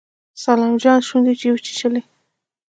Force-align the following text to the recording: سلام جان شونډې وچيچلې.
سلام 0.43 0.73
جان 0.81 0.99
شونډې 1.07 1.49
وچيچلې. 1.53 2.01